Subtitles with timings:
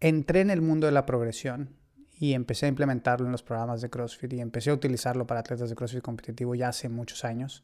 [0.00, 1.76] entré en el mundo de la progresión
[2.12, 5.70] y empecé a implementarlo en los programas de CrossFit y empecé a utilizarlo para atletas
[5.70, 7.62] de CrossFit competitivo ya hace muchos años.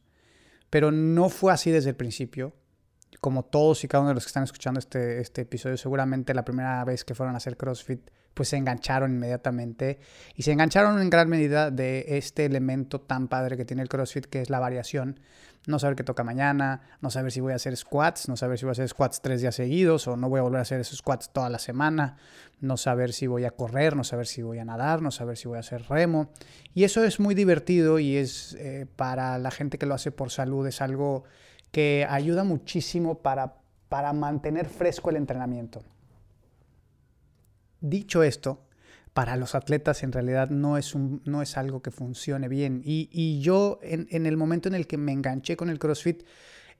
[0.69, 2.53] Pero no fue así desde el principio.
[3.21, 6.43] Como todos y cada uno de los que están escuchando este, este episodio, seguramente la
[6.43, 9.99] primera vez que fueron a hacer CrossFit, pues se engancharon inmediatamente.
[10.35, 14.25] Y se engancharon en gran medida de este elemento tan padre que tiene el CrossFit,
[14.25, 15.19] que es la variación.
[15.67, 18.65] No saber qué toca mañana, no saber si voy a hacer squats, no saber si
[18.65, 20.99] voy a hacer squats tres días seguidos o no voy a volver a hacer esos
[20.99, 22.17] squats toda la semana,
[22.61, 25.47] no saber si voy a correr, no saber si voy a nadar, no saber si
[25.47, 26.29] voy a hacer remo.
[26.73, 30.29] Y eso es muy divertido y es eh, para la gente que lo hace por
[30.29, 31.23] salud, es algo
[31.71, 33.55] que ayuda muchísimo para,
[33.89, 35.83] para mantener fresco el entrenamiento.
[37.81, 38.64] Dicho esto,
[39.15, 42.81] para los atletas en realidad no es, un, no es algo que funcione bien.
[42.83, 46.23] Y, yo en, en, el momento en el que me enganché con el CrossFit,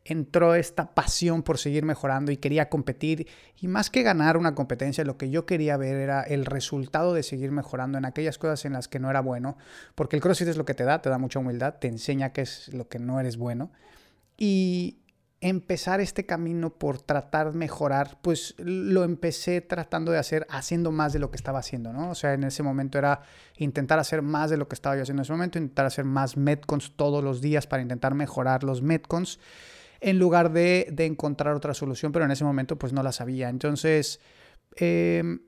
[0.03, 3.25] entró esta pasión por seguir mejorando y quería competir.
[3.61, 7.23] Y más que ganar una competencia, lo que yo quería ver era el resultado de
[7.23, 9.55] seguir mejorando en aquellas cosas en las que no era bueno.
[9.95, 12.42] Porque el CrossFit es lo que te da, te da mucha humildad, te enseña qué
[12.42, 13.72] es lo que no eres bueno.
[14.38, 15.05] Y
[15.41, 21.14] empezar este camino por tratar de mejorar, pues lo empecé tratando de hacer, haciendo más
[21.14, 22.09] de lo que estaba haciendo, ¿no?
[22.09, 23.21] O sea, en ese momento era
[23.58, 26.37] intentar hacer más de lo que estaba yo haciendo en ese momento, intentar hacer más
[26.37, 29.39] Metcons todos los días para intentar mejorar los Metcons,
[29.99, 33.49] en lugar de, encontrar otra solución, pero en ese momento pues no la sabía.
[33.49, 34.20] Entonces,
[34.77, 35.42] em,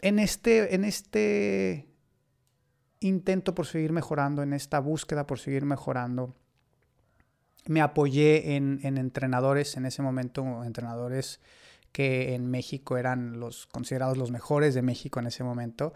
[0.00, 1.88] en, este, en este
[3.00, 6.34] intento por seguir mejorando, en esta búsqueda por seguir mejorando,
[7.68, 11.38] me apoyé en, entrenadores en ese momento, entrenadores
[11.92, 15.92] que en México eran los considerados los mejores de México en ese momento,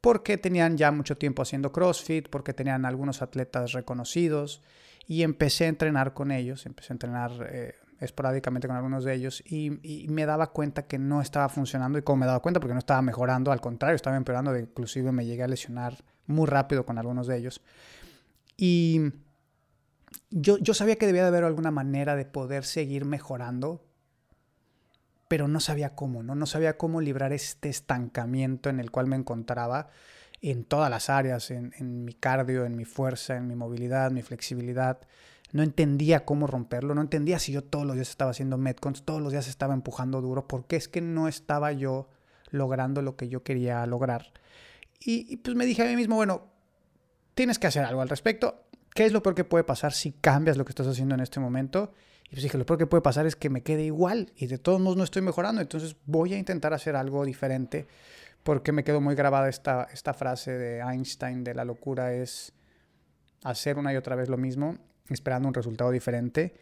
[0.00, 4.62] porque tenían ya mucho tiempo haciendo CrossFit, porque tenían algunos atletas reconocidos
[5.06, 9.44] y empecé a entrenar con ellos, empecé a entrenar eh, esporádicamente con algunos de ellos
[9.46, 9.70] y,
[10.08, 13.00] me daba cuenta que no estaba funcionando y como me daba cuenta porque no estaba
[13.00, 15.94] mejorando, al contrario, estaba empeorando, inclusive me llegué a lesionar
[16.26, 17.62] muy rápido con algunos de ellos.
[18.56, 19.12] Y
[20.30, 23.84] yo, sabía que debía de haber alguna manera de poder seguir mejorando,
[25.28, 26.34] pero no sabía cómo, ¿no?
[26.34, 29.88] No sabía cómo librar este estancamiento en el cual me encontraba
[30.40, 34.22] en todas las áreas, en, en, mi cardio, en mi fuerza, en mi movilidad, mi
[34.22, 35.00] flexibilidad.
[35.52, 39.22] No entendía cómo romperlo, no entendía si yo todos los días estaba haciendo Metcons, todos
[39.22, 42.08] los días estaba empujando duro, porque es que no estaba yo
[42.50, 44.32] logrando lo que yo quería lograr.
[45.00, 46.52] Y, y pues me dije a mí mismo, bueno,
[47.34, 48.66] tienes que hacer algo al respecto.
[48.94, 51.40] ¿Qué es lo peor que puede pasar si cambias lo que estás haciendo en este
[51.40, 51.92] momento?
[52.26, 54.58] Y pues dije, lo peor que puede pasar es que me quede igual y de
[54.58, 57.86] todos modos no estoy mejorando, entonces voy a intentar hacer algo diferente
[58.42, 62.52] porque me quedó muy grabada esta, esta frase de Einstein de la locura es
[63.44, 66.54] hacer una y otra vez lo mismo, esperando un resultado diferente.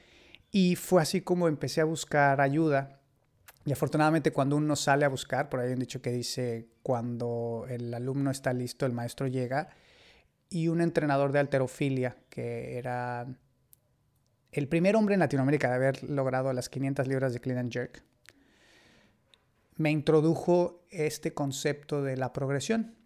[0.50, 3.00] Y fue así como empecé a buscar ayuda.
[3.64, 7.66] Y afortunadamente cuando uno sale a buscar, por ahí hay un dicho que dice, cuando
[7.68, 9.70] el alumno está listo, el maestro llega
[10.50, 13.26] y un entrenador de alterofilia que era
[14.52, 18.02] el primer hombre en Latinoamérica de haber logrado las 500 libras de clean and jerk.
[19.76, 22.96] Me introdujo este concepto de la progresión.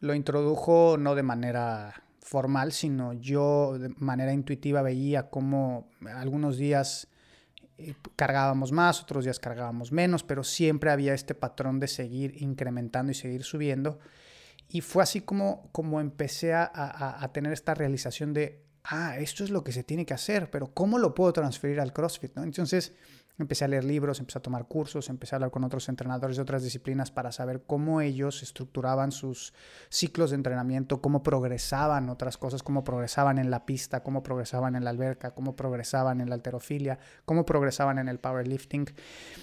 [0.00, 7.08] Lo introdujo no de manera formal, sino yo de manera intuitiva veía cómo algunos días
[7.76, 13.12] eh, cargábamos más, otros días cargábamos menos, pero siempre había este patrón de seguir incrementando
[13.12, 13.98] y seguir subiendo.
[14.68, 19.50] Y fue así como, como empecé a, a, tener esta realización de, ah, esto es
[19.50, 22.34] lo que se tiene que hacer, pero ¿cómo lo puedo transferir al CrossFit?
[22.36, 22.42] ¿no?
[22.42, 22.92] Entonces
[23.38, 26.42] empecé a leer libros, empecé a tomar cursos, empecé a hablar con otros entrenadores de
[26.42, 29.54] otras disciplinas para saber cómo ellos estructuraban sus
[29.88, 34.84] ciclos de entrenamiento, cómo progresaban otras cosas, cómo progresaban en la pista, cómo progresaban en
[34.84, 38.86] la alberca, cómo progresaban en la alterofilia, cómo progresaban en el powerlifting.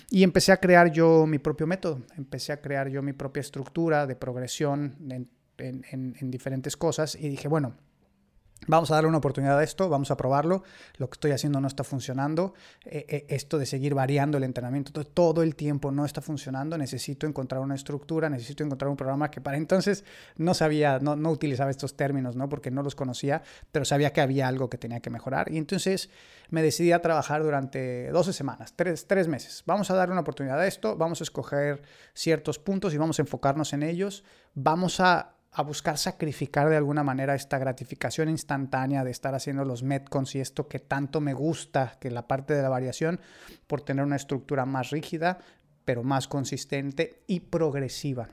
[0.09, 4.05] Y empecé a crear yo mi propio método, empecé a crear yo mi propia estructura
[4.05, 7.75] de progresión en, en, en diferentes cosas y dije, bueno,
[8.67, 10.63] Vamos a darle una oportunidad a esto, vamos a probarlo.
[10.97, 12.55] Lo que estoy haciendo no está funcionando.
[12.83, 16.75] Eh, eh, esto de seguir variando el entrenamiento todo, el tiempo no está funcionando.
[16.77, 20.03] Necesito encontrar una estructura, necesito encontrar un programa que para entonces
[20.37, 22.49] no sabía, no, no utilizaba estos términos, ¿no?
[22.49, 25.51] Porque no los conocía, pero sabía que había algo que tenía que mejorar.
[25.51, 26.09] Y entonces
[26.49, 29.63] me decidí a trabajar durante 12 semanas, tres, tres meses.
[29.67, 31.83] Vamos a darle una oportunidad a esto, vamos a escoger
[32.15, 34.23] ciertos puntos y vamos a enfocarnos en ellos.
[34.55, 39.83] Vamos a a buscar sacrificar de alguna manera esta gratificación instantánea de estar haciendo los
[39.83, 43.21] metcons y esto que tanto me gusta, que la parte de la variación,
[43.67, 45.39] por tener una estructura más rígida,
[45.85, 48.29] pero más consistente y progresiva.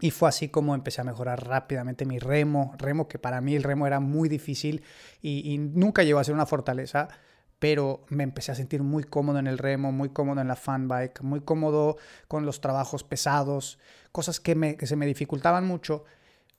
[0.00, 3.62] Y fue así como empecé a mejorar rápidamente mi remo, remo que para mí el
[3.62, 4.82] remo era muy difícil
[5.20, 7.06] y, nunca llegó a ser una fortaleza,
[7.60, 10.88] pero me empecé a sentir muy cómodo en el remo, muy cómodo en la fan
[10.88, 13.78] bike, muy cómodo con los trabajos pesados,
[14.10, 16.04] cosas que, se me dificultaban mucho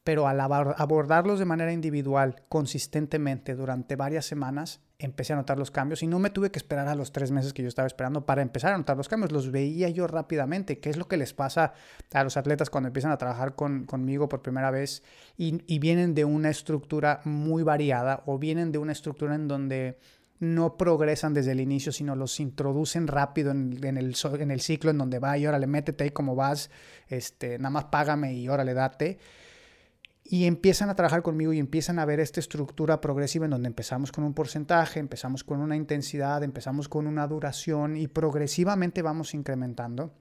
[0.03, 6.03] pero al abordarlos de manera individual, consistentemente, durante varias semanas, empecé a notar los cambios
[6.03, 8.41] y no me tuve que esperar a los tres meses que yo estaba esperando para
[8.41, 11.73] empezar a notar los cambios, los veía yo rápidamente, qué es lo que les pasa
[12.13, 15.03] a los atletas cuando empiezan a trabajar conmigo por primera vez
[15.37, 19.99] y, vienen de una estructura muy variada o vienen de una estructura en donde
[20.39, 24.97] no progresan desde el inicio, sino los introducen rápido en, el, en el ciclo en
[24.97, 26.69] donde va y órale, métete ahí como vas,
[27.07, 29.19] este, nada más págame y órale, date
[30.23, 34.11] y empiezan a trabajar conmigo y empiezan a ver esta estructura progresiva en donde empezamos
[34.11, 40.13] con un porcentaje, empezamos con una intensidad, empezamos con una duración y progresivamente vamos incrementando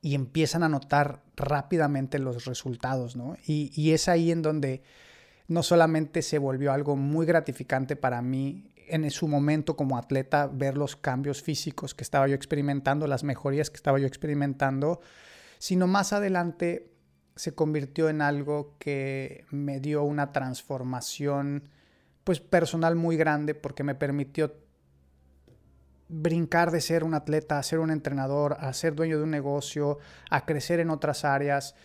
[0.00, 3.36] y empiezan a notar rápidamente los resultados, ¿no?
[3.46, 4.82] Y, y es ahí en donde
[5.46, 10.76] no solamente se volvió algo muy gratificante para mí en su momento como atleta ver
[10.76, 15.00] los cambios físicos que estaba yo experimentando, las mejorías que estaba yo experimentando,
[15.58, 16.90] sino más adelante
[17.38, 21.68] se convirtió en algo que me dio una transformación
[22.24, 24.56] pues personal muy grande porque me permitió
[26.08, 29.98] brincar de ser un atleta a ser un entrenador, a ser dueño de un negocio,
[30.30, 31.76] a crecer en otras áreas,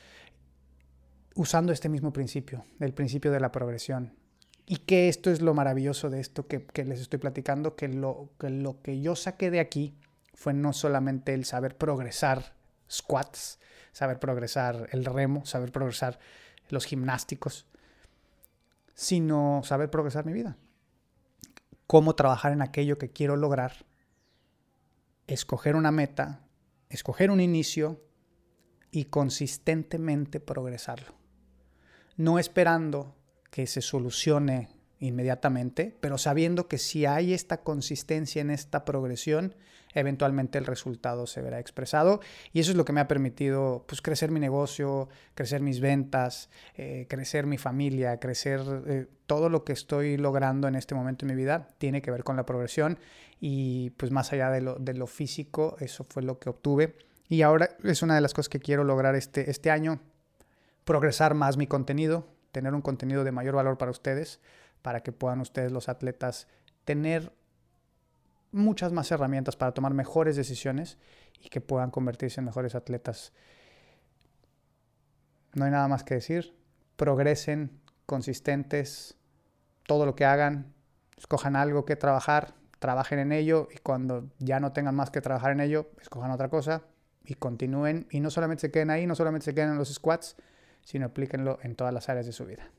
[1.36, 4.18] usando este mismo principio, el principio de la progresión.
[4.66, 8.50] Y que esto es lo maravilloso de esto que, les estoy platicando, que lo, que
[8.50, 10.00] lo que yo saqué de aquí
[10.34, 12.56] fue no solamente el saber progresar
[12.90, 13.60] squats,
[13.94, 16.20] saber progresar el remo, saber progresar
[16.70, 17.66] los gimnásticos,
[18.96, 20.58] sino saber progresar mi vida.
[21.88, 23.86] Cómo trabajar en aquello que quiero lograr,
[25.28, 26.42] escoger una meta,
[26.90, 28.02] escoger un inicio
[28.92, 31.14] y consistentemente progresarlo.
[32.18, 33.16] No esperando
[33.50, 34.70] que se solucione
[35.04, 39.54] inmediatamente, pero sabiendo que si hay esta consistencia en esta progresión,
[39.94, 42.22] eventualmente el resultado se verá expresado.
[42.54, 46.50] Y eso es lo que me ha permitido pues, crecer mi negocio, crecer mis ventas,
[46.76, 51.36] eh, crecer mi familia, crecer eh, todo lo que estoy logrando en este momento en
[51.36, 52.98] mi vida tiene que ver con la progresión.
[53.42, 56.96] Y pues más allá de lo, de lo físico, eso fue lo que obtuve.
[57.28, 60.00] Y ahora es una de las cosas que quiero lograr este, este año,
[60.86, 64.40] progresar más mi contenido, tener un contenido de mayor valor para ustedes
[64.84, 66.48] para que puedan ustedes los atletas
[66.86, 67.34] tener
[68.52, 71.00] muchas más herramientas para tomar mejores decisiones
[71.42, 73.34] y que puedan convertirse en mejores atletas.
[75.54, 76.56] No hay nada más que decir.
[76.96, 79.18] Progresen, consistentes,
[79.88, 80.74] todo lo que hagan,
[81.18, 85.52] escojan algo que trabajar, trabajen en ello y cuando ya no tengan más que trabajar
[85.52, 86.84] en ello, escojan otra cosa
[87.24, 90.36] y continúen y no solamente se queden ahí, no solamente se queden en los squats,
[90.84, 92.70] sino aplíquenlo en todas las áreas de su vida.